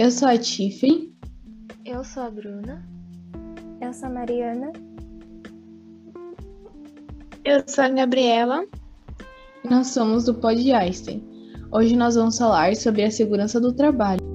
[0.00, 1.14] Eu sou a Tiffany.
[1.84, 2.82] Eu sou a Bruna.
[3.82, 4.72] Eu sou a Mariana.
[7.44, 8.64] Eu sou a Gabriela.
[9.62, 11.22] Nós somos do Pod Einstein.
[11.70, 14.29] Hoje nós vamos falar sobre a segurança do trabalho.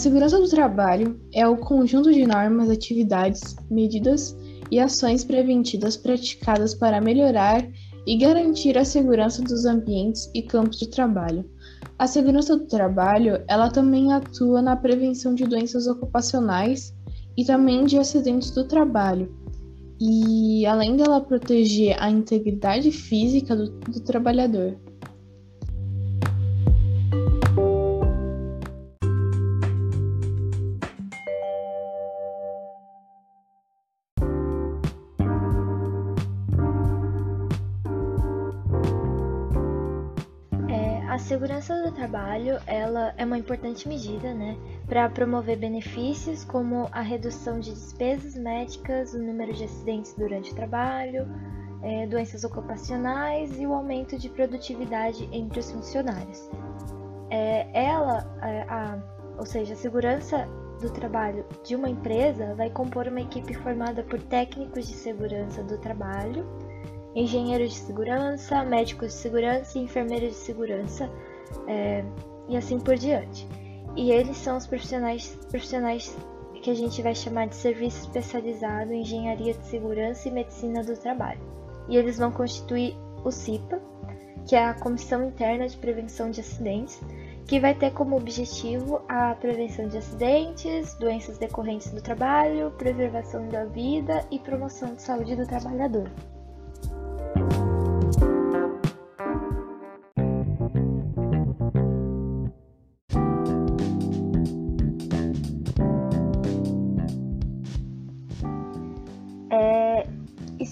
[0.00, 4.34] Segurança do trabalho é o conjunto de normas, atividades, medidas
[4.70, 7.68] e ações preventivas praticadas para melhorar
[8.06, 11.44] e garantir a segurança dos ambientes e campos de trabalho.
[11.98, 16.94] A segurança do trabalho, ela também atua na prevenção de doenças ocupacionais
[17.36, 19.30] e também de acidentes do trabalho.
[20.00, 24.78] E além dela proteger a integridade física do, do trabalhador.
[41.30, 47.60] Segurança do trabalho, ela é uma importante medida, né, para promover benefícios como a redução
[47.60, 51.28] de despesas médicas, o número de acidentes durante o trabalho,
[51.82, 56.50] é, doenças ocupacionais e o aumento de produtividade entre os funcionários.
[57.30, 58.98] É, ela, é, a,
[59.38, 60.48] ou seja, a segurança
[60.80, 65.78] do trabalho de uma empresa vai compor uma equipe formada por técnicos de segurança do
[65.78, 66.44] trabalho
[67.14, 71.10] engenheiros de segurança, médicos de segurança e enfermeiros de segurança,
[71.66, 72.04] é,
[72.48, 73.46] e assim por diante.
[73.96, 76.16] E eles são os profissionais, profissionais
[76.62, 80.96] que a gente vai chamar de serviço especializado em engenharia de segurança e medicina do
[80.96, 81.40] trabalho.
[81.88, 82.94] E eles vão constituir
[83.24, 83.80] o CIPA,
[84.46, 87.00] que é a Comissão Interna de Prevenção de Acidentes,
[87.46, 93.64] que vai ter como objetivo a prevenção de acidentes, doenças decorrentes do trabalho, preservação da
[93.64, 96.08] vida e promoção de saúde do trabalhador.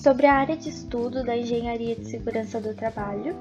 [0.09, 3.37] Sobre a área de estudo da engenharia de segurança do trabalho,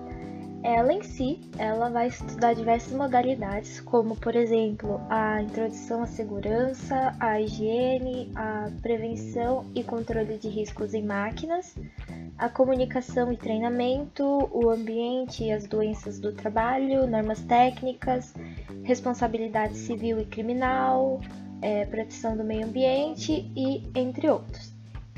[0.62, 7.16] ela em si, ela vai estudar diversas modalidades, como por exemplo a introdução à segurança,
[7.22, 11.74] a higiene, a prevenção e controle de riscos em máquinas,
[12.38, 18.34] a comunicação e treinamento, o ambiente e as doenças do trabalho, normas técnicas,
[18.84, 21.22] responsabilidade civil e criminal,
[21.62, 24.77] é, proteção do meio ambiente e entre outros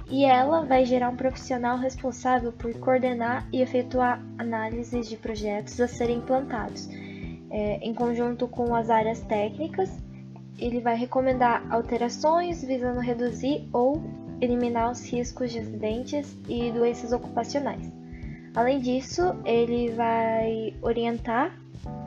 [0.10, 5.88] e ela vai gerar um profissional responsável por coordenar e efetuar análises de projetos a
[5.88, 6.90] serem implantados.
[7.52, 9.90] É, em conjunto com as áreas técnicas,
[10.58, 14.02] ele vai recomendar alterações visando reduzir ou
[14.42, 17.92] eliminar os riscos de acidentes e doenças ocupacionais.
[18.56, 21.58] Além disso, ele vai orientar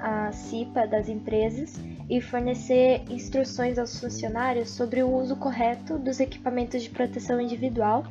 [0.01, 6.83] a CIPA das empresas e fornecer instruções aos funcionários sobre o uso correto dos equipamentos
[6.83, 8.05] de proteção individual,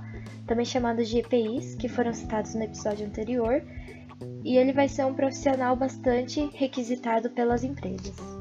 [0.47, 3.63] também chamados de EPIs, que foram citados no episódio anterior,
[4.44, 8.41] e ele vai ser um profissional bastante requisitado pelas empresas.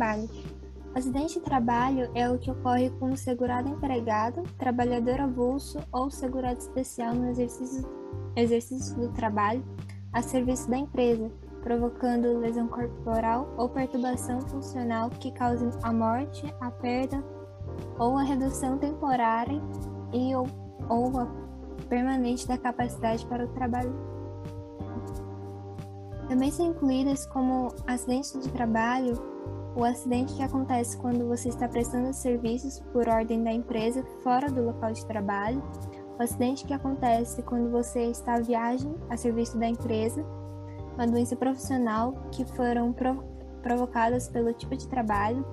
[0.00, 0.30] Trabalho.
[0.94, 6.10] O acidente de trabalho é o que ocorre com um segurado empregado, trabalhador avulso ou
[6.10, 7.86] segurado especial no exercício,
[8.34, 9.62] exercício do trabalho
[10.12, 11.30] a serviço da empresa,
[11.62, 17.22] provocando lesão corporal ou perturbação funcional que cause a morte, a perda
[17.98, 19.60] ou a redução temporária
[20.12, 20.46] e ou,
[20.88, 21.26] ou a
[21.88, 23.92] permanente da capacidade para o trabalho
[26.28, 29.30] também são incluídas como acidente de trabalho
[29.74, 34.64] o acidente que acontece quando você está prestando serviços por ordem da empresa fora do
[34.64, 35.62] local de trabalho,
[36.18, 40.24] o acidente que acontece quando você está à viagem a serviço da empresa,
[40.94, 42.94] uma doença profissional que foram
[43.62, 45.46] provocadas pelo tipo de trabalho,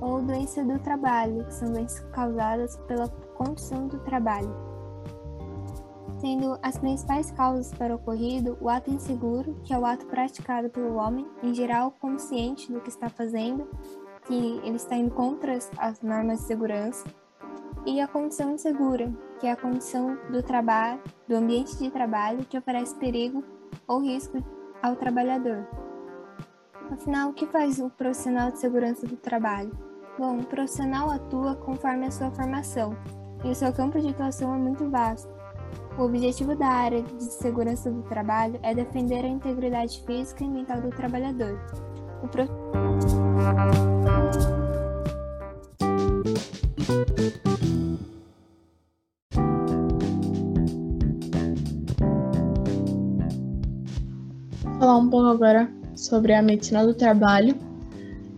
[0.00, 4.73] ou doença do trabalho, que são doenças causadas pela condição do trabalho
[6.18, 10.70] sendo as principais causas para o ocorrido o ato inseguro, que é o ato praticado
[10.70, 13.68] pelo homem, em geral consciente do que está fazendo,
[14.26, 17.04] que ele está indo contra as normas de segurança,
[17.86, 22.56] e a condição insegura, que é a condição do trabalho, do ambiente de trabalho que
[22.56, 23.44] oferece perigo
[23.86, 24.42] ou risco
[24.82, 25.66] ao trabalhador.
[26.90, 29.72] Afinal, o que faz o profissional de segurança do trabalho?
[30.18, 32.96] Bom, o profissional atua conforme a sua formação,
[33.44, 35.33] e o seu campo de atuação é muito vasto.
[35.96, 40.80] O objetivo da área de segurança do trabalho é defender a integridade física e mental
[40.80, 41.56] do trabalhador.
[42.20, 42.46] O pro...
[54.80, 57.54] Falar um pouco agora sobre a medicina do trabalho.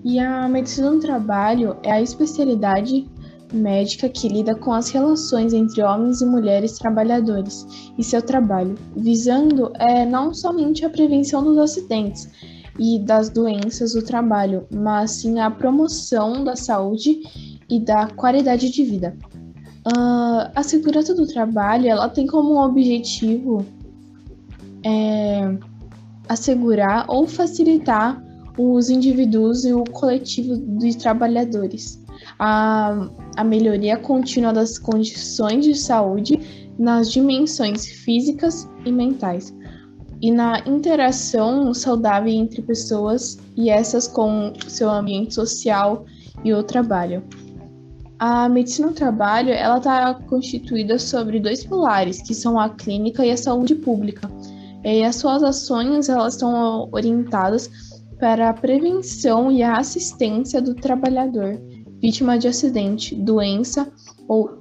[0.05, 3.09] E a medicina do trabalho é a especialidade
[3.53, 7.67] médica que lida com as relações entre homens e mulheres trabalhadores
[7.97, 12.29] e seu trabalho, visando é, não somente a prevenção dos acidentes
[12.79, 17.21] e das doenças do trabalho, mas sim a promoção da saúde
[17.69, 19.17] e da qualidade de vida.
[19.87, 23.65] Uh, a segurança do trabalho ela tem como objetivo
[24.85, 25.57] é,
[26.29, 28.23] assegurar ou facilitar
[28.59, 32.05] os indivíduos e o coletivo de trabalhadores
[32.39, 36.39] a, a melhoria contínua das condições de saúde
[36.79, 39.55] nas dimensões físicas e mentais,
[40.21, 46.05] e na interação saudável entre pessoas e essas com seu ambiente social
[46.45, 47.23] e o trabalho.
[48.19, 53.31] A medicina do trabalho ela está constituída sobre dois pilares, que são a clínica e
[53.31, 54.31] a saúde pública.
[54.83, 57.69] E as suas ações elas estão orientadas
[58.19, 61.61] para a prevenção e a assistência do trabalhador
[62.07, 63.91] vítima de acidente, doença
[64.29, 64.61] ou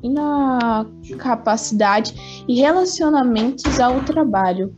[0.00, 2.14] inacapacidade
[2.48, 4.74] e relacionamentos ao trabalho,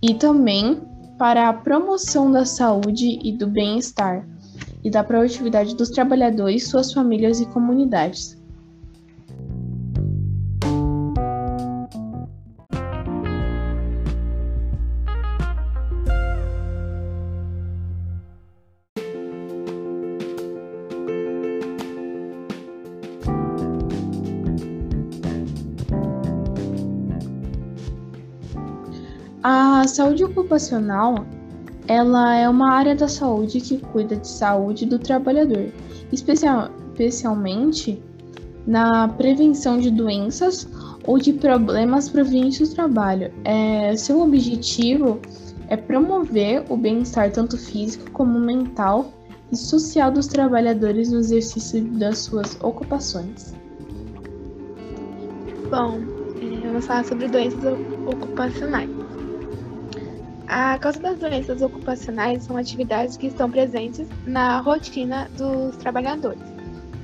[0.00, 0.80] e também
[1.18, 4.24] para a promoção da saúde e do bem-estar
[4.84, 8.40] e da produtividade dos trabalhadores, suas famílias e comunidades.
[29.46, 31.26] A saúde ocupacional,
[31.86, 35.70] ela é uma área da saúde que cuida de saúde do trabalhador,
[36.10, 38.02] especial, especialmente
[38.66, 40.66] na prevenção de doenças
[41.06, 43.30] ou de problemas provenientes do trabalho.
[43.44, 45.20] É, seu objetivo
[45.68, 49.12] é promover o bem-estar tanto físico como mental
[49.52, 53.54] e social dos trabalhadores no exercício das suas ocupações.
[55.68, 56.00] Bom,
[56.40, 57.62] é, vamos falar sobre doenças
[58.06, 59.03] ocupacionais.
[60.46, 66.42] A causa das doenças ocupacionais são atividades que estão presentes na rotina dos trabalhadores,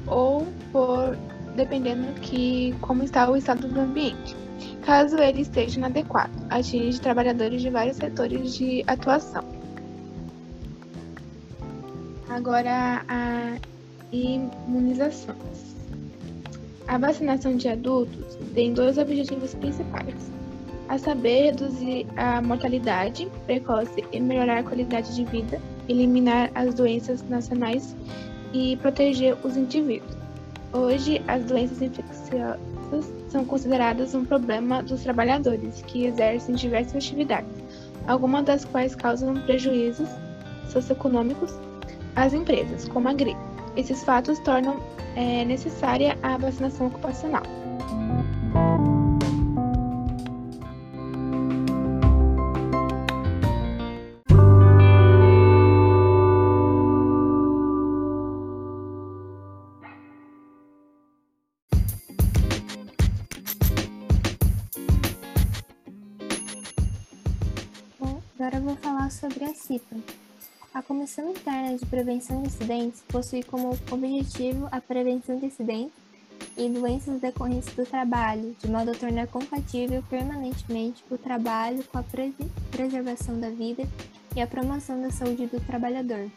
[0.07, 1.17] ou por
[1.57, 4.37] dependendo que como está o estado do ambiente.
[4.85, 9.45] Caso ele esteja inadequado, atinge trabalhadores de vários setores de atuação.
[12.29, 13.57] Agora, a
[14.13, 15.71] imunizações.
[16.87, 20.40] A vacinação de adultos tem dois objetivos principais
[20.91, 27.23] a saber reduzir a mortalidade precoce e melhorar a qualidade de vida, eliminar as doenças
[27.29, 27.97] nacionais
[28.53, 30.17] e proteger os indivíduos.
[30.73, 32.59] Hoje, as doenças infecciosas
[33.29, 37.55] são consideradas um problema dos trabalhadores que exercem diversas atividades,
[38.09, 40.09] algumas das quais causam prejuízos
[40.70, 41.55] socioeconômicos
[42.17, 43.39] às empresas, como a gripe.
[43.77, 44.81] Esses fatos tornam
[45.15, 47.44] é, necessária a vacinação ocupacional.
[69.20, 69.96] Sobre a CIPA.
[70.72, 75.93] A Comissão Interna de Prevenção de Acidentes possui como objetivo a prevenção de acidentes
[76.56, 82.05] e doenças decorrentes do trabalho, de modo a tornar compatível permanentemente o trabalho com a
[82.70, 83.82] preservação da vida
[84.34, 86.31] e a promoção da saúde do trabalhador.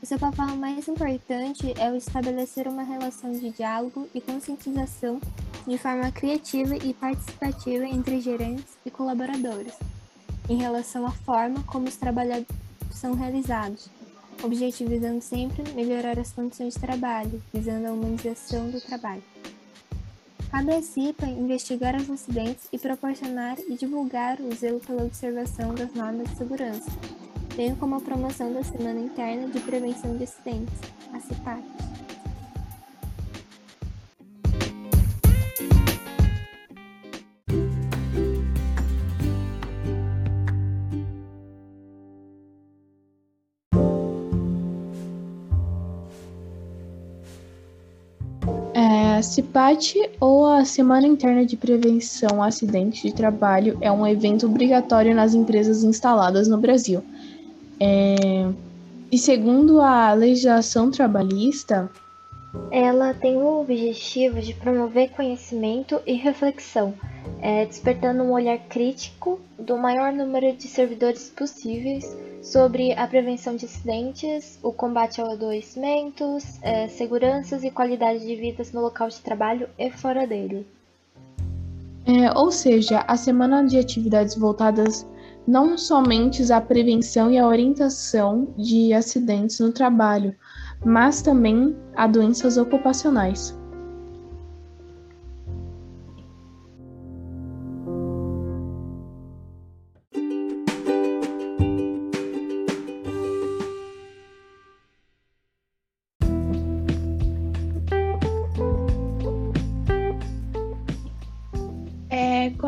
[0.00, 5.20] O seu papel mais importante é o estabelecer uma relação de diálogo e conscientização
[5.66, 9.74] de forma criativa e participativa entre gerentes e colaboradores
[10.50, 12.44] em relação à forma como os trabalhos
[12.90, 13.88] são realizados,
[14.42, 19.22] objetivizando sempre melhorar as condições de trabalho, visando a humanização do trabalho.
[20.50, 25.94] Cabe à CIPA investigar os acidentes e proporcionar e divulgar o zelo pela observação das
[25.94, 26.90] normas de segurança,
[27.54, 30.74] bem como a promoção da Semana Interna de Prevenção de Acidentes,
[31.12, 31.79] a CIPAC.
[49.20, 54.46] A CIPAT, ou a Semana Interna de Prevenção a Acidente de Trabalho, é um evento
[54.46, 57.04] obrigatório nas empresas instaladas no Brasil.
[57.78, 58.48] É...
[59.12, 61.90] E segundo a legislação trabalhista,
[62.70, 66.94] ela tem o objetivo de promover conhecimento e reflexão,
[67.40, 73.66] é, despertando um olhar crítico do maior número de servidores possíveis sobre a prevenção de
[73.66, 79.68] acidentes, o combate ao adoecimentos, é, seguranças e qualidade de vida no local de trabalho
[79.78, 80.66] e fora dele.
[82.06, 85.06] É, ou seja, a semana de atividades voltadas
[85.46, 90.34] não somente à prevenção e à orientação de acidentes no trabalho,
[90.84, 93.58] mas também a doenças ocupacionais.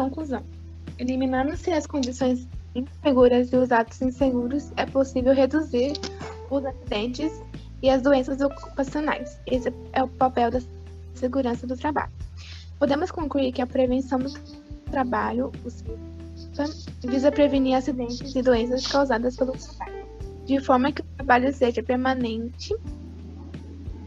[0.05, 0.43] Conclusão.
[0.99, 5.93] Eliminando-se as condições inseguras e os atos inseguros, é possível reduzir
[6.51, 7.43] os acidentes
[7.83, 9.39] e as doenças ocupacionais.
[9.47, 10.61] Esse é o papel da
[11.15, 12.13] segurança do trabalho.
[12.79, 14.33] Podemos concluir que a prevenção do
[14.91, 15.53] trabalho
[17.05, 20.07] visa prevenir acidentes e doenças causadas pelo trabalho,
[20.45, 22.75] de forma que o trabalho seja permanente,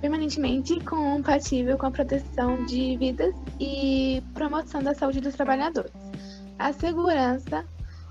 [0.05, 5.91] permanentemente compatível com a proteção de vidas e promoção da saúde dos trabalhadores.
[6.59, 7.65] A segurança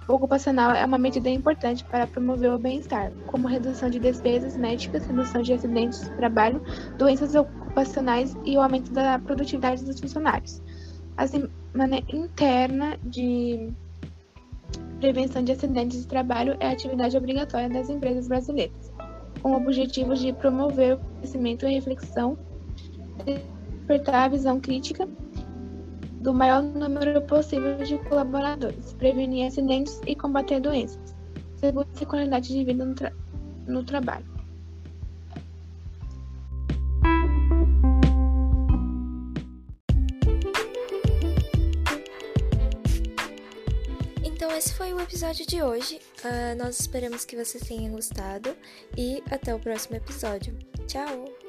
[0.09, 5.41] ocupacional é uma medida importante para promover o bem-estar, como redução de despesas médicas, redução
[5.41, 6.61] de acidentes de trabalho,
[6.99, 10.61] doenças ocupacionais e o aumento da produtividade dos funcionários.
[11.17, 13.73] A semana interna de
[14.99, 18.93] prevenção de acidentes de trabalho é atividade obrigatória das empresas brasileiras,
[19.41, 22.39] com o objetivo de promover conhecimento e reflexão,
[23.25, 25.09] despertar a visão crítica
[26.21, 31.15] do maior número possível de colaboradores, prevenir acidentes e combater doenças,
[31.57, 33.13] segurança e qualidade de vida no, tra
[33.67, 34.25] no trabalho.
[44.23, 45.99] Então, esse foi o episódio de hoje.
[46.23, 48.55] Uh, nós esperamos que vocês tenham gostado
[48.97, 50.55] e até o próximo episódio.
[50.87, 51.44] Ciao.